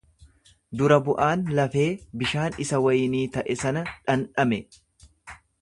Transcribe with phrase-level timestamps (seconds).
[0.79, 1.85] Dura-bu'aan lafee
[2.23, 4.63] bishaan isa waynii ta'e sana dhandhame.